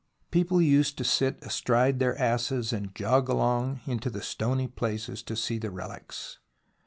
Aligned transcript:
People 0.31 0.59
used 0.59 0.97
to 0.97 1.03
sit 1.03 1.37
astride 1.43 1.99
their 1.99 2.17
asses 2.19 2.73
and 2.73 2.95
jog 2.95 3.29
along 3.29 3.81
into 3.85 4.09
the 4.09 4.23
stony 4.23 4.67
places 4.67 5.21
to 5.21 5.35
see 5.35 5.59
the 5.59 5.69
relics. 5.69 6.39